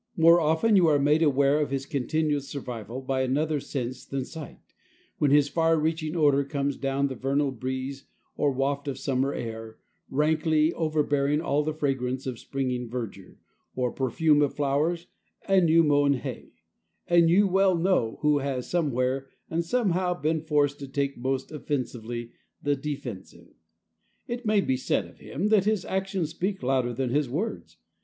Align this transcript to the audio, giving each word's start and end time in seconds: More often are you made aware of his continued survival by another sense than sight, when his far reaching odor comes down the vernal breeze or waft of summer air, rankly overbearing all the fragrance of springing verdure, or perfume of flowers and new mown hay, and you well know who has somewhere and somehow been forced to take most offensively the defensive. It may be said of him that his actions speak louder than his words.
More 0.17 0.39
often 0.41 0.71
are 0.79 0.95
you 0.95 0.99
made 0.99 1.21
aware 1.21 1.59
of 1.61 1.69
his 1.69 1.85
continued 1.85 2.41
survival 2.41 3.01
by 3.01 3.21
another 3.21 3.59
sense 3.59 4.03
than 4.03 4.25
sight, 4.25 4.57
when 5.19 5.29
his 5.29 5.47
far 5.47 5.77
reaching 5.79 6.15
odor 6.15 6.43
comes 6.43 6.75
down 6.75 7.05
the 7.05 7.13
vernal 7.13 7.51
breeze 7.51 8.05
or 8.35 8.51
waft 8.51 8.87
of 8.87 8.97
summer 8.97 9.31
air, 9.31 9.77
rankly 10.09 10.73
overbearing 10.73 11.39
all 11.39 11.61
the 11.61 11.75
fragrance 11.75 12.25
of 12.25 12.39
springing 12.39 12.89
verdure, 12.89 13.37
or 13.75 13.91
perfume 13.91 14.41
of 14.41 14.55
flowers 14.55 15.05
and 15.47 15.67
new 15.67 15.83
mown 15.83 16.13
hay, 16.13 16.53
and 17.05 17.29
you 17.29 17.45
well 17.47 17.77
know 17.77 18.17
who 18.21 18.39
has 18.39 18.67
somewhere 18.67 19.27
and 19.51 19.63
somehow 19.63 20.19
been 20.19 20.41
forced 20.41 20.79
to 20.79 20.87
take 20.87 21.15
most 21.15 21.51
offensively 21.51 22.31
the 22.59 22.75
defensive. 22.75 23.53
It 24.27 24.47
may 24.47 24.61
be 24.61 24.77
said 24.77 25.05
of 25.05 25.19
him 25.19 25.49
that 25.49 25.65
his 25.65 25.85
actions 25.85 26.31
speak 26.31 26.63
louder 26.63 26.91
than 26.91 27.11
his 27.11 27.29
words. 27.29 27.77